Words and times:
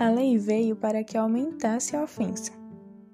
A 0.00 0.08
lei 0.08 0.38
veio 0.38 0.74
para 0.74 1.04
que 1.04 1.14
aumentasse 1.14 1.94
a 1.94 2.02
ofensa. 2.02 2.52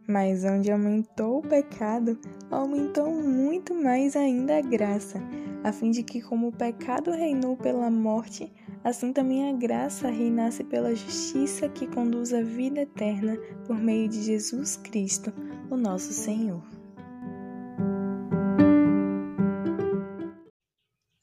Mas 0.06 0.44
onde 0.44 0.70
aumentou 0.70 1.40
o 1.40 1.42
pecado, 1.42 2.16
aumentou 2.48 3.10
muito 3.10 3.74
mais 3.74 4.14
ainda 4.14 4.58
a 4.58 4.60
graça, 4.60 5.20
a 5.64 5.72
fim 5.72 5.90
de 5.90 6.04
que, 6.04 6.22
como 6.22 6.46
o 6.46 6.56
pecado 6.56 7.10
reinou 7.10 7.56
pela 7.56 7.90
morte, 7.90 8.52
assim 8.84 9.12
também 9.12 9.50
a 9.50 9.52
graça 9.52 10.08
reinasse 10.08 10.62
pela 10.62 10.94
justiça 10.94 11.68
que 11.68 11.88
conduz 11.88 12.32
à 12.32 12.40
vida 12.40 12.82
eterna 12.82 13.36
por 13.66 13.76
meio 13.76 14.08
de 14.08 14.22
Jesus 14.22 14.76
Cristo, 14.76 15.32
o 15.68 15.76
nosso 15.76 16.12
Senhor. 16.12 16.62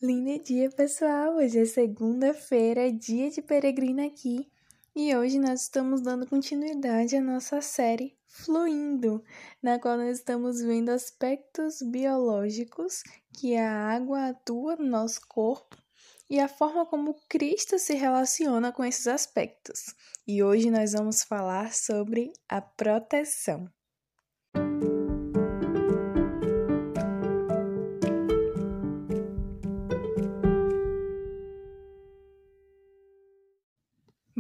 Lindo 0.02 0.44
dia, 0.44 0.70
pessoal! 0.72 1.38
Hoje 1.38 1.60
é 1.60 1.66
segunda-feira, 1.66 2.92
dia 2.92 3.30
de 3.30 3.42
peregrina 3.42 4.06
aqui, 4.06 4.52
e 4.96 5.16
hoje 5.16 5.40
nós 5.40 5.64
estamos 5.64 6.02
dando 6.02 6.28
continuidade 6.28 7.16
à 7.16 7.22
nossa 7.22 7.62
série 7.62 8.16
Fluindo, 8.28 9.24
na 9.62 9.80
qual 9.80 9.98
nós 9.98 10.20
estamos 10.20 10.62
vendo 10.62 10.90
aspectos 10.90 11.82
biológicos 11.82 13.02
que 13.34 13.58
a 13.58 13.72
água 13.90 14.30
atua 14.30 14.76
no 14.76 14.86
nosso 14.86 15.22
corpo 15.28 15.76
e 16.30 16.40
a 16.40 16.48
forma 16.48 16.86
como 16.86 17.16
Cristo 17.28 17.80
se 17.80 17.96
relaciona 17.96 18.72
com 18.72 18.86
esses 18.86 19.08
aspectos. 19.08 19.96
E 20.28 20.44
hoje 20.44 20.70
nós 20.70 20.94
vamos 20.94 21.24
falar 21.24 21.74
sobre 21.74 22.32
a 22.48 22.62
proteção. 22.62 23.68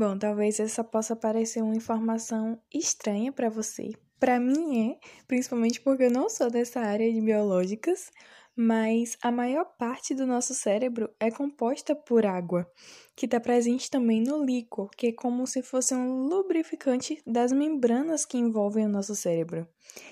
Bom, 0.03 0.17
talvez 0.17 0.59
essa 0.59 0.83
possa 0.83 1.15
parecer 1.15 1.61
uma 1.63 1.77
informação 1.77 2.61
estranha 2.73 3.31
para 3.31 3.49
você. 3.49 3.93
Para 4.19 4.37
mim 4.37 4.91
é, 4.91 4.97
principalmente 5.29 5.79
porque 5.79 6.03
eu 6.03 6.11
não 6.11 6.27
sou 6.29 6.49
dessa 6.49 6.81
área 6.81 7.09
de 7.09 7.21
biológicas, 7.21 8.11
mas 8.55 9.17
a 9.21 9.31
maior 9.31 9.65
parte 9.77 10.13
do 10.13 10.27
nosso 10.27 10.53
cérebro 10.53 11.09
é 11.19 11.31
composta 11.31 11.95
por 11.95 12.25
água, 12.25 12.69
que 13.15 13.25
está 13.25 13.39
presente 13.39 13.89
também 13.89 14.21
no 14.21 14.43
líquor, 14.43 14.89
que 14.91 15.07
é 15.07 15.11
como 15.11 15.47
se 15.47 15.63
fosse 15.63 15.95
um 15.95 16.27
lubrificante 16.27 17.21
das 17.25 17.51
membranas 17.51 18.25
que 18.25 18.37
envolvem 18.37 18.85
o 18.85 18.89
nosso 18.89 19.15
cérebro. 19.15 19.67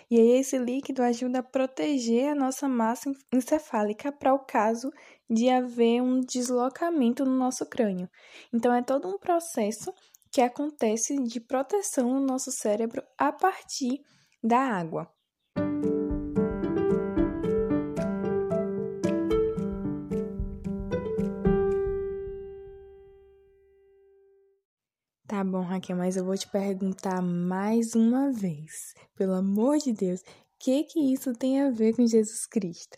E 0.09 0.19
aí 0.19 0.31
esse 0.39 0.57
líquido 0.57 1.03
ajuda 1.03 1.39
a 1.39 1.43
proteger 1.43 2.29
a 2.29 2.35
nossa 2.35 2.67
massa 2.67 3.11
encefálica 3.31 4.11
para 4.11 4.33
o 4.33 4.39
caso 4.39 4.91
de 5.29 5.49
haver 5.49 6.01
um 6.01 6.19
deslocamento 6.19 7.23
no 7.23 7.37
nosso 7.37 7.65
crânio. 7.65 8.09
Então 8.53 8.73
é 8.73 8.81
todo 8.81 9.07
um 9.07 9.19
processo 9.19 9.93
que 10.31 10.41
acontece 10.41 11.21
de 11.23 11.39
proteção 11.39 12.13
no 12.13 12.25
nosso 12.25 12.51
cérebro 12.51 13.03
a 13.17 13.31
partir 13.31 13.99
da 14.43 14.59
água. 14.59 15.11
Tá 25.41 25.45
bom, 25.45 25.61
Raquel, 25.61 25.97
mas 25.97 26.15
eu 26.15 26.23
vou 26.23 26.37
te 26.37 26.47
perguntar 26.47 27.19
mais 27.19 27.95
uma 27.95 28.31
vez. 28.31 28.93
Pelo 29.15 29.33
amor 29.33 29.79
de 29.79 29.91
Deus, 29.91 30.19
o 30.19 30.23
que 30.59 30.83
que 30.83 30.99
isso 30.99 31.33
tem 31.33 31.59
a 31.59 31.71
ver 31.71 31.95
com 31.95 32.05
Jesus 32.05 32.45
Cristo? 32.45 32.95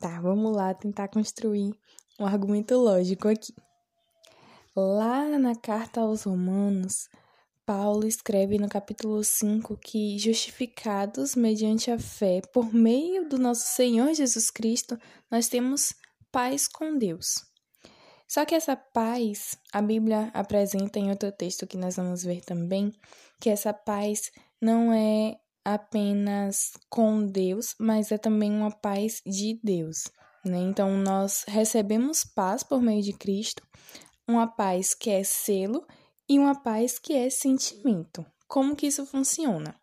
Tá, 0.00 0.20
vamos 0.20 0.52
lá 0.52 0.74
tentar 0.74 1.06
construir 1.06 1.72
um 2.18 2.26
argumento 2.26 2.74
lógico 2.74 3.28
aqui. 3.28 3.54
Lá 4.74 5.38
na 5.38 5.54
carta 5.54 6.00
aos 6.00 6.24
Romanos, 6.24 7.08
Paulo 7.64 8.04
escreve 8.04 8.58
no 8.58 8.68
capítulo 8.68 9.22
5 9.22 9.76
que, 9.76 10.18
justificados 10.18 11.36
mediante 11.36 11.88
a 11.88 12.00
fé 12.00 12.40
por 12.52 12.74
meio 12.74 13.28
do 13.28 13.38
nosso 13.38 13.76
Senhor 13.76 14.12
Jesus 14.12 14.50
Cristo, 14.50 14.98
nós 15.30 15.46
temos 15.46 15.94
paz 16.32 16.66
com 16.66 16.98
Deus. 16.98 17.53
Só 18.34 18.44
que 18.44 18.56
essa 18.56 18.74
paz, 18.74 19.56
a 19.72 19.80
Bíblia 19.80 20.28
apresenta 20.34 20.98
em 20.98 21.08
outro 21.08 21.30
texto 21.30 21.68
que 21.68 21.76
nós 21.76 21.94
vamos 21.94 22.24
ver 22.24 22.44
também, 22.44 22.92
que 23.40 23.48
essa 23.48 23.72
paz 23.72 24.32
não 24.60 24.92
é 24.92 25.36
apenas 25.64 26.72
com 26.90 27.24
Deus, 27.24 27.76
mas 27.78 28.10
é 28.10 28.18
também 28.18 28.50
uma 28.50 28.72
paz 28.72 29.22
de 29.24 29.60
Deus. 29.62 30.10
Né? 30.44 30.58
Então, 30.58 30.96
nós 30.96 31.44
recebemos 31.46 32.24
paz 32.24 32.64
por 32.64 32.82
meio 32.82 33.04
de 33.04 33.12
Cristo, 33.12 33.62
uma 34.26 34.48
paz 34.48 34.94
que 34.94 35.10
é 35.10 35.22
selo 35.22 35.86
e 36.28 36.36
uma 36.36 36.60
paz 36.60 36.98
que 36.98 37.12
é 37.12 37.30
sentimento. 37.30 38.26
Como 38.48 38.74
que 38.74 38.88
isso 38.88 39.06
funciona? 39.06 39.76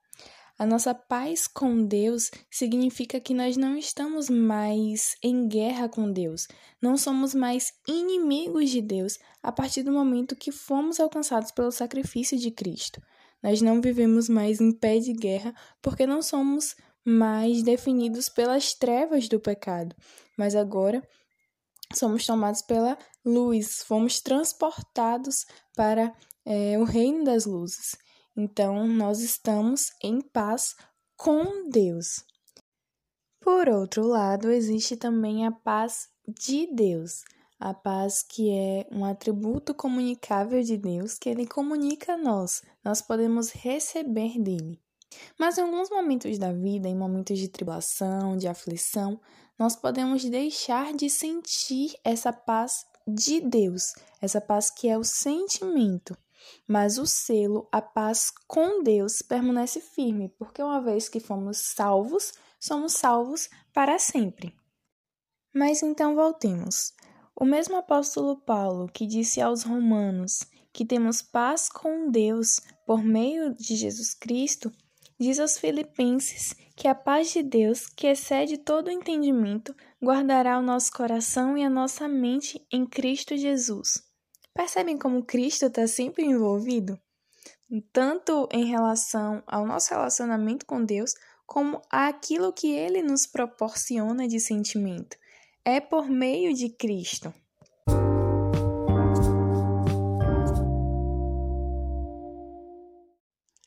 A 0.62 0.66
nossa 0.68 0.94
paz 0.94 1.48
com 1.48 1.84
Deus 1.84 2.30
significa 2.48 3.20
que 3.20 3.34
nós 3.34 3.58
não 3.58 3.76
estamos 3.76 4.30
mais 4.30 5.18
em 5.24 5.48
guerra 5.48 5.90
com 5.90 6.12
Deus, 6.12 6.48
não 6.80 6.96
somos 6.98 7.34
mais 7.34 7.74
inimigos 7.88 8.70
de 8.70 8.80
Deus 8.80 9.18
a 9.42 9.52
partir 9.52 9.82
do 9.82 9.92
momento 9.92 10.36
que 10.36 10.52
fomos 10.52 11.00
alcançados 11.00 11.50
pelo 11.50 11.72
sacrifício 11.72 12.38
de 12.38 12.52
Cristo. 12.52 13.02
Nós 13.42 13.60
não 13.60 13.82
vivemos 13.82 14.30
mais 14.30 14.62
em 14.62 14.72
pé 14.72 15.00
de 15.00 15.14
guerra 15.14 15.52
porque 15.82 16.06
não 16.06 16.22
somos 16.22 16.76
mais 17.04 17.64
definidos 17.64 18.30
pelas 18.30 18.76
trevas 18.76 19.28
do 19.28 19.40
pecado, 19.40 19.96
mas 20.38 20.56
agora 20.56 21.02
somos 21.92 22.24
tomados 22.24 22.62
pela 22.62 23.00
luz, 23.26 23.82
fomos 23.82 24.22
transportados 24.22 25.44
para 25.76 26.14
é, 26.46 26.78
o 26.78 26.84
reino 26.84 27.24
das 27.24 27.48
luzes. 27.48 27.96
Então, 28.36 28.88
nós 28.88 29.20
estamos 29.20 29.92
em 30.02 30.22
paz 30.22 30.76
com 31.18 31.70
Deus. 31.70 32.24
Por 33.40 33.68
outro 33.70 34.06
lado, 34.06 34.52
existe 34.52 34.96
também 34.96 35.46
a 35.46 35.52
paz 35.52 36.10
de 36.28 36.68
Deus, 36.74 37.24
a 37.60 37.74
paz 37.74 38.24
que 38.24 38.52
é 38.52 38.88
um 38.92 39.04
atributo 39.06 39.74
comunicável 39.74 40.62
de 40.64 40.78
Deus 40.78 41.18
que 41.18 41.30
ele 41.30 41.46
comunica 41.46 42.14
a 42.14 42.18
nós, 42.18 42.62
nós 42.84 43.02
podemos 43.02 43.52
receber 43.52 44.40
dele. 44.40 44.80
Mas 45.38 45.58
em 45.58 45.62
alguns 45.62 45.90
momentos 45.90 46.38
da 46.38 46.52
vida, 46.54 46.88
em 46.88 46.96
momentos 46.96 47.38
de 47.38 47.50
tribulação, 47.50 48.38
de 48.38 48.48
aflição, 48.48 49.20
nós 49.60 49.76
podemos 49.76 50.24
deixar 50.24 50.94
de 50.94 51.10
sentir 51.10 51.94
essa 52.04 52.32
paz 52.32 52.86
de 53.08 53.42
Deus, 53.42 53.94
essa 54.22 54.40
paz 54.40 54.70
que 54.70 54.88
é 54.88 54.98
o 54.98 55.04
sentimento. 55.04 56.18
Mas 56.68 56.98
o 56.98 57.06
selo, 57.06 57.68
a 57.72 57.82
paz 57.82 58.32
com 58.48 58.84
Deus, 58.84 59.22
permanece 59.22 59.82
firme, 59.82 60.30
porque 60.38 60.62
uma 60.62 60.82
vez 60.82 61.10
que 61.10 61.20
fomos 61.20 61.58
salvos, 61.58 62.34
somos 62.60 62.94
salvos 62.94 63.50
para 63.74 64.00
sempre. 64.00 64.56
Mas 65.54 65.84
então 65.84 66.16
voltemos. 66.16 66.94
O 67.36 67.46
mesmo 67.46 67.76
apóstolo 67.76 68.38
Paulo 68.38 68.88
que 68.88 69.06
disse 69.06 69.42
aos 69.42 69.64
Romanos 69.64 70.40
que 70.74 70.86
temos 70.86 71.22
paz 71.22 71.68
com 71.68 72.10
Deus 72.10 72.62
por 72.86 73.04
meio 73.04 73.54
de 73.54 73.76
Jesus 73.76 74.14
Cristo, 74.14 74.72
diz 75.20 75.40
aos 75.40 75.58
Filipenses 75.58 76.56
que 76.76 76.88
a 76.88 76.96
paz 76.96 77.32
de 77.34 77.44
Deus, 77.44 77.86
que 77.88 78.08
excede 78.08 78.58
todo 78.58 78.88
o 78.88 78.92
entendimento, 78.92 79.76
guardará 80.02 80.58
o 80.58 80.64
nosso 80.64 80.92
coração 80.92 81.58
e 81.58 81.64
a 81.64 81.70
nossa 81.70 82.08
mente 82.08 82.66
em 82.72 82.86
Cristo 82.86 83.38
Jesus. 83.38 84.11
Percebem 84.54 84.98
como 84.98 85.24
Cristo 85.24 85.68
está 85.68 85.88
sempre 85.88 86.26
envolvido? 86.26 87.00
Tanto 87.94 88.50
em 88.52 88.66
relação 88.66 89.42
ao 89.48 89.66
nosso 89.66 89.94
relacionamento 89.94 90.66
com 90.66 90.84
Deus, 90.84 91.14
como 91.46 91.82
àquilo 91.90 92.52
que 92.52 92.72
ele 92.72 93.02
nos 93.02 93.26
proporciona 93.26 94.28
de 94.28 94.40
sentimento. 94.40 95.18
É 95.64 95.80
por 95.80 96.10
meio 96.10 96.54
de 96.54 96.70
Cristo. 96.70 97.34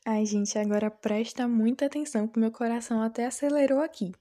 Ai, 0.05 0.23
gente, 0.25 0.57
agora 0.59 0.91
presta 0.91 1.47
muita 1.47 1.87
atenção 1.87 2.27
que 2.27 2.39
meu 2.39 2.51
coração 2.51 3.01
até 3.01 3.25
acelerou 3.25 3.81
aqui. 3.81 4.11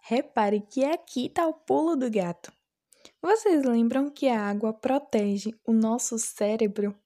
Repare 0.00 0.60
que 0.62 0.82
aqui 0.82 1.26
está 1.26 1.46
o 1.46 1.52
pulo 1.52 1.94
do 1.94 2.10
gato. 2.10 2.50
Vocês 3.22 3.64
lembram 3.64 4.10
que 4.10 4.28
a 4.28 4.48
água 4.48 4.72
protege 4.72 5.54
o 5.66 5.74
nosso 5.74 6.18
cérebro? 6.18 6.96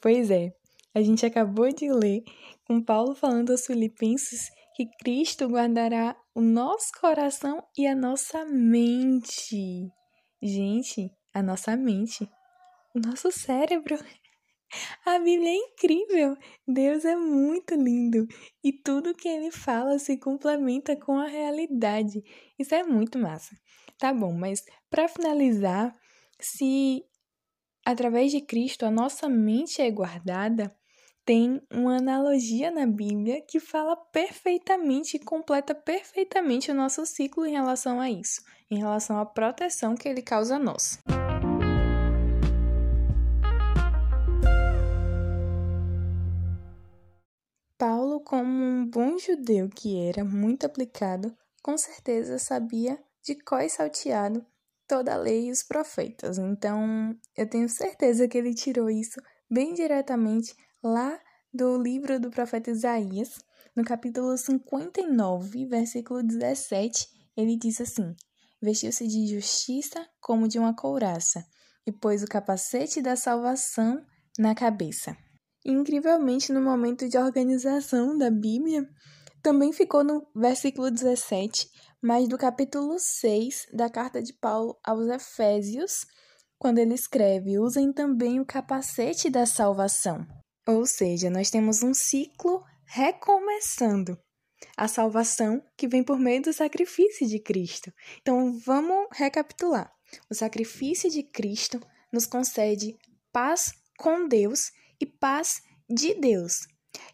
Pois 0.00 0.30
é, 0.30 0.54
a 0.94 1.02
gente 1.02 1.26
acabou 1.26 1.72
de 1.72 1.90
ler 1.90 2.22
com 2.64 2.80
Paulo 2.80 3.16
falando 3.16 3.50
aos 3.50 3.66
Filipenses 3.66 4.48
que 4.76 4.86
Cristo 5.00 5.48
guardará 5.48 6.16
o 6.36 6.40
nosso 6.40 6.92
coração 7.00 7.64
e 7.76 7.84
a 7.84 7.96
nossa 7.96 8.44
mente. 8.44 9.90
Gente, 10.40 11.10
a 11.32 11.42
nossa 11.42 11.76
mente, 11.76 12.30
o 12.94 13.00
nosso 13.00 13.32
cérebro. 13.32 13.98
A 15.04 15.18
Bíblia 15.18 15.50
é 15.50 15.56
incrível. 15.56 16.36
Deus 16.66 17.04
é 17.04 17.16
muito 17.16 17.74
lindo 17.74 18.26
e 18.62 18.72
tudo 18.72 19.14
que 19.14 19.28
ele 19.28 19.50
fala 19.50 19.98
se 19.98 20.16
complementa 20.16 20.96
com 20.96 21.18
a 21.18 21.26
realidade. 21.26 22.22
Isso 22.56 22.74
é 22.74 22.84
muito 22.84 23.18
massa. 23.18 23.54
Tá 23.98 24.12
bom, 24.12 24.32
mas 24.32 24.64
para 24.90 25.08
finalizar, 25.08 25.94
se 26.40 27.04
através 27.84 28.32
de 28.32 28.40
Cristo 28.40 28.84
a 28.84 28.90
nossa 28.90 29.28
mente 29.28 29.80
é 29.80 29.90
guardada, 29.90 30.74
tem 31.24 31.62
uma 31.72 31.96
analogia 31.96 32.70
na 32.70 32.86
Bíblia 32.86 33.40
que 33.40 33.60
fala 33.60 33.96
perfeitamente 33.96 35.16
e 35.16 35.20
completa 35.20 35.74
perfeitamente 35.74 36.70
o 36.70 36.74
nosso 36.74 37.06
ciclo 37.06 37.46
em 37.46 37.52
relação 37.52 38.00
a 38.00 38.10
isso, 38.10 38.42
em 38.70 38.78
relação 38.78 39.18
à 39.18 39.24
proteção 39.24 39.94
que 39.94 40.08
ele 40.08 40.22
causa 40.22 40.56
a 40.56 40.58
nós. 40.58 40.98
Paulo, 47.78 48.20
como 48.20 48.64
um 48.64 48.86
bom 48.86 49.18
judeu 49.18 49.68
que 49.68 49.98
era 49.98 50.24
muito 50.24 50.66
aplicado, 50.66 51.34
com 51.62 51.76
certeza 51.78 52.38
sabia 52.38 52.98
de 53.24 53.36
e 53.62 53.68
salteado 53.68 54.44
toda 54.86 55.14
a 55.14 55.16
lei 55.16 55.46
e 55.46 55.50
os 55.50 55.62
profetas. 55.62 56.38
Então, 56.38 57.16
eu 57.36 57.48
tenho 57.48 57.68
certeza 57.68 58.28
que 58.28 58.36
ele 58.36 58.54
tirou 58.54 58.90
isso 58.90 59.20
bem 59.50 59.72
diretamente 59.72 60.54
lá 60.82 61.18
do 61.52 61.80
livro 61.80 62.20
do 62.20 62.30
profeta 62.30 62.70
Isaías, 62.70 63.38
no 63.76 63.84
capítulo 63.84 64.36
59, 64.36 65.66
versículo 65.66 66.22
17, 66.22 67.08
ele 67.36 67.56
diz 67.56 67.80
assim: 67.80 68.14
Vestiu-se 68.60 69.06
de 69.06 69.26
justiça 69.26 70.06
como 70.20 70.46
de 70.46 70.58
uma 70.58 70.74
couraça, 70.74 71.44
e 71.86 71.92
pôs 71.92 72.22
o 72.22 72.26
capacete 72.26 73.00
da 73.00 73.16
salvação 73.16 74.04
na 74.38 74.54
cabeça. 74.54 75.16
incrivelmente, 75.64 76.52
no 76.52 76.60
momento 76.60 77.08
de 77.08 77.16
organização 77.16 78.18
da 78.18 78.30
Bíblia, 78.30 78.86
também 79.42 79.72
ficou 79.72 80.04
no 80.04 80.26
versículo 80.34 80.90
17, 80.90 81.68
mas 82.04 82.28
do 82.28 82.36
capítulo 82.36 82.98
6 82.98 83.68
da 83.72 83.88
carta 83.88 84.22
de 84.22 84.34
Paulo 84.34 84.78
aos 84.84 85.08
Efésios, 85.08 86.04
quando 86.58 86.76
ele 86.76 86.92
escreve: 86.92 87.58
Usem 87.58 87.94
também 87.94 88.38
o 88.38 88.44
capacete 88.44 89.30
da 89.30 89.46
salvação. 89.46 90.26
Ou 90.68 90.84
seja, 90.84 91.30
nós 91.30 91.48
temos 91.48 91.82
um 91.82 91.94
ciclo 91.94 92.62
recomeçando. 92.84 94.18
A 94.76 94.86
salvação 94.86 95.62
que 95.78 95.88
vem 95.88 96.04
por 96.04 96.18
meio 96.18 96.42
do 96.42 96.52
sacrifício 96.52 97.26
de 97.26 97.38
Cristo. 97.38 97.90
Então, 98.20 98.52
vamos 98.58 99.08
recapitular. 99.12 99.90
O 100.30 100.34
sacrifício 100.34 101.10
de 101.10 101.22
Cristo 101.22 101.80
nos 102.12 102.26
concede 102.26 102.98
paz 103.32 103.72
com 103.98 104.28
Deus 104.28 104.70
e 105.00 105.06
paz 105.06 105.62
de 105.88 106.12
Deus. 106.12 106.66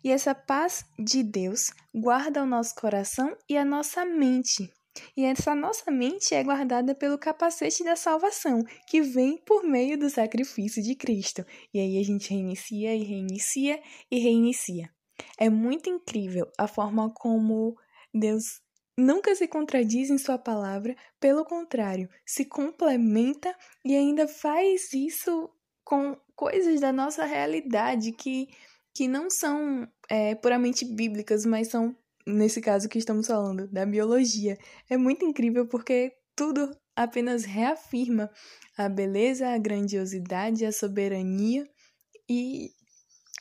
E 0.02 0.10
essa 0.10 0.34
paz 0.34 0.84
de 0.98 1.22
Deus 1.22 1.70
guarda 1.94 2.42
o 2.42 2.46
nosso 2.46 2.74
coração 2.74 3.36
e 3.48 3.56
a 3.56 3.64
nossa 3.64 4.04
mente. 4.04 4.68
E 5.16 5.24
essa 5.24 5.54
nossa 5.54 5.90
mente 5.90 6.34
é 6.34 6.42
guardada 6.42 6.94
pelo 6.94 7.18
capacete 7.18 7.84
da 7.84 7.96
salvação, 7.96 8.62
que 8.88 9.00
vem 9.00 9.38
por 9.38 9.62
meio 9.62 9.98
do 9.98 10.10
sacrifício 10.10 10.82
de 10.82 10.94
Cristo. 10.94 11.44
E 11.72 11.78
aí 11.78 11.98
a 11.98 12.04
gente 12.04 12.30
reinicia 12.30 12.94
e 12.94 13.02
reinicia 13.04 13.80
e 14.10 14.18
reinicia. 14.18 14.90
É 15.38 15.48
muito 15.48 15.88
incrível 15.88 16.50
a 16.58 16.66
forma 16.66 17.12
como 17.14 17.76
Deus 18.12 18.60
nunca 18.96 19.34
se 19.34 19.48
contradiz 19.48 20.10
em 20.10 20.18
sua 20.18 20.38
palavra, 20.38 20.94
pelo 21.18 21.44
contrário, 21.44 22.08
se 22.26 22.44
complementa 22.44 23.54
e 23.84 23.94
ainda 23.96 24.28
faz 24.28 24.92
isso 24.92 25.50
com 25.84 26.16
coisas 26.36 26.80
da 26.80 26.92
nossa 26.92 27.24
realidade 27.24 28.12
que, 28.12 28.48
que 28.94 29.08
não 29.08 29.30
são 29.30 29.88
é, 30.08 30.34
puramente 30.34 30.84
bíblicas, 30.84 31.44
mas 31.46 31.68
são 31.68 31.96
nesse 32.26 32.60
caso 32.60 32.88
que 32.88 32.98
estamos 32.98 33.26
falando, 33.26 33.66
da 33.68 33.84
biologia. 33.86 34.58
É 34.88 34.96
muito 34.96 35.24
incrível 35.24 35.66
porque 35.66 36.12
tudo 36.36 36.70
apenas 36.94 37.44
reafirma 37.44 38.30
a 38.76 38.88
beleza, 38.88 39.48
a 39.48 39.58
grandiosidade, 39.58 40.64
a 40.64 40.72
soberania 40.72 41.68
e, 42.28 42.70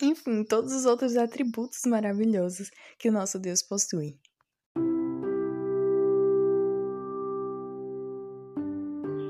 enfim, 0.02 0.44
todos 0.44 0.74
os 0.74 0.86
outros 0.86 1.16
atributos 1.18 1.82
maravilhosos 1.86 2.70
que 2.98 3.10
o 3.10 3.12
nosso 3.12 3.40
Deus 3.40 3.62
possui. 3.62 4.18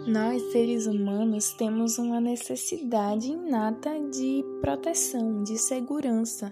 Nós, 0.07 0.41
seres 0.51 0.87
humanos, 0.87 1.53
temos 1.53 1.99
uma 1.99 2.19
necessidade 2.19 3.27
inata 3.27 3.91
de 4.09 4.43
proteção, 4.59 5.43
de 5.43 5.55
segurança. 5.55 6.51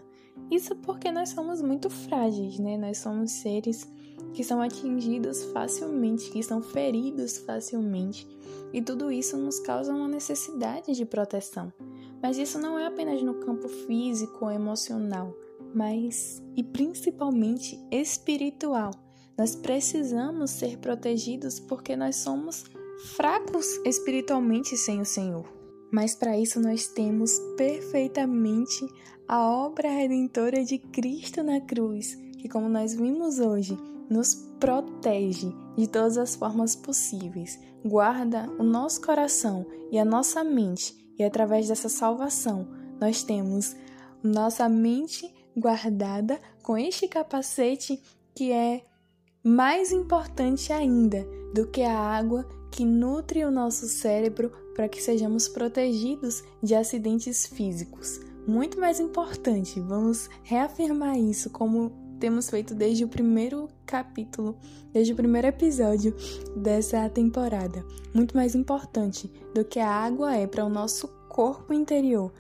Isso 0.50 0.76
porque 0.76 1.12
nós 1.12 1.30
somos 1.30 1.62
muito 1.62 1.90
frágeis, 1.90 2.58
né? 2.58 2.78
Nós 2.78 3.00
somos 3.00 3.32
seres 3.32 3.88
que 4.34 4.44
são 4.44 4.62
atingidos 4.62 5.44
facilmente, 5.46 6.30
que 6.32 6.42
são 6.42 6.62
feridos 6.62 7.38
facilmente, 7.40 8.28
e 8.72 8.82
tudo 8.82 9.12
isso 9.12 9.38
nos 9.38 9.60
causa 9.60 9.94
uma 9.94 10.08
necessidade 10.08 10.94
de 10.94 11.06
proteção. 11.06 11.72
Mas 12.22 12.38
isso 12.38 12.60
não 12.60 12.78
é 12.78 12.86
apenas 12.86 13.22
no 13.22 13.36
campo 13.36 13.68
físico 13.68 14.46
ou 14.46 14.52
emocional, 14.52 15.36
mas 15.74 16.42
e 16.56 16.64
principalmente 16.64 17.80
espiritual. 17.92 18.92
Nós 19.38 19.56
precisamos 19.56 20.52
ser 20.52 20.78
protegidos 20.78 21.60
porque 21.60 21.96
nós 21.96 22.16
somos 22.18 22.66
fracos 23.16 23.80
espiritualmente 23.86 24.76
sem 24.76 25.00
o 25.00 25.06
Senhor. 25.06 25.57
Mas 25.92 26.16
para 26.16 26.38
isso 26.38 26.60
nós 26.60 26.88
temos 26.88 27.40
perfeitamente 27.56 28.86
a 29.28 29.42
obra 29.50 29.90
redentora 29.90 30.64
de 30.64 30.78
Cristo 30.78 31.44
na 31.44 31.62
cruz, 31.62 32.16
que, 32.38 32.50
como 32.50 32.70
nós 32.70 32.94
vimos 32.94 33.40
hoje, 33.40 33.78
nos 34.10 34.36
protege 34.60 35.54
de 35.78 35.88
todas 35.88 36.18
as 36.18 36.36
formas 36.36 36.76
possíveis, 36.76 37.60
guarda 37.86 38.50
o 38.58 38.64
nosso 38.64 39.02
coração 39.02 39.66
e 39.92 40.00
a 40.00 40.06
nossa 40.06 40.44
mente, 40.44 40.96
e 41.18 41.24
através 41.24 41.68
dessa 41.68 41.90
salvação 41.90 42.68
nós 43.00 43.24
temos 43.24 43.76
nossa 44.24 44.68
mente 44.68 45.32
guardada 45.56 46.40
com 46.64 46.78
este 46.78 47.08
capacete 47.08 48.02
que 48.36 48.52
é 48.52 48.84
mais 49.44 49.92
importante 49.92 50.74
ainda 50.74 51.26
do 51.54 51.68
que 51.68 51.82
a 51.82 51.98
água 51.98 52.48
que 52.78 52.86
nutre 52.86 53.44
o 53.44 53.50
nosso 53.50 53.88
cérebro 53.88 54.52
para 54.76 54.88
que 54.88 55.02
sejamos 55.02 55.48
protegidos 55.48 56.44
de 56.62 56.76
acidentes 56.76 57.48
físicos. 57.48 58.20
Muito 58.48 58.80
mais 58.80 59.00
importante, 59.00 59.80
vamos 59.80 60.30
reafirmar 60.44 61.18
isso 61.18 61.50
como 61.50 61.92
temos 62.20 62.52
feito 62.52 62.76
desde 62.76 63.04
o 63.04 63.08
primeiro 63.08 63.68
capítulo, 63.84 64.56
desde 64.94 65.12
o 65.12 65.16
primeiro 65.16 65.48
episódio 65.48 66.16
dessa 66.56 67.10
temporada. 67.10 67.84
Muito 68.14 68.38
mais 68.38 68.54
importante 68.54 69.28
do 69.56 69.66
que 69.66 69.80
a 69.80 69.90
água 69.90 70.36
é 70.36 70.46
para 70.46 70.64
o 70.64 70.70
nosso 70.70 71.08
corpo 71.28 71.74
interior, 71.74 72.32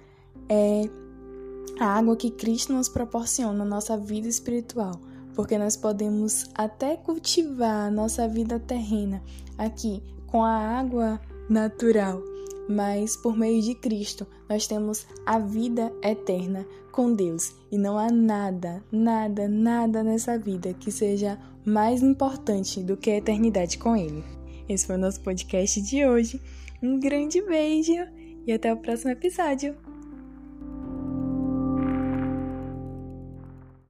é 0.48 0.84
a 1.79 1.98
água 1.98 2.15
que 2.15 2.29
Cristo 2.29 2.74
nos 2.74 2.88
proporciona 2.88 3.53
na 3.53 3.65
nossa 3.65 3.98
vida 3.98 4.27
espiritual 4.27 5.01
porque 5.34 5.56
nós 5.56 5.77
podemos 5.77 6.46
até 6.56 6.98
cultivar 6.98 7.88
a 7.88 7.91
nossa 7.91 8.27
vida 8.27 8.60
terrena 8.60 9.22
aqui 9.56 10.01
com 10.27 10.43
a 10.43 10.79
água 10.79 11.19
natural, 11.50 12.22
mas 12.69 13.15
por 13.15 13.36
meio 13.36 13.62
de 13.62 13.74
Cristo 13.74 14.27
nós 14.50 14.67
temos 14.67 15.05
a 15.25 15.39
vida 15.39 15.91
eterna 16.03 16.65
com 16.91 17.13
Deus 17.13 17.55
e 17.72 17.77
não 17.77 17.98
há 17.98 18.12
nada, 18.12 18.84
nada, 18.91 19.48
nada 19.48 20.03
nessa 20.03 20.38
vida 20.38 20.74
que 20.74 20.91
seja 20.91 21.39
mais 21.65 22.01
importante 22.01 22.81
do 22.81 22.98
que 22.98 23.12
a 23.12 23.17
eternidade 23.17 23.77
com 23.77 23.96
Ele. 23.96 24.24
Esse 24.67 24.86
foi 24.88 24.96
o 24.96 25.00
nosso 25.00 25.22
podcast 25.22 25.81
de 25.81 26.05
hoje. 26.05 26.41
Um 26.81 27.00
grande 27.00 27.41
beijo 27.41 27.93
e 28.46 28.51
até 28.51 28.72
o 28.74 28.77
próximo 28.77 29.12
episódio! 29.12 29.87